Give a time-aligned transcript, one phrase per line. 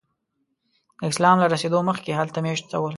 [0.99, 2.89] د اسلام له رسېدو مخکې هلته میشته ول.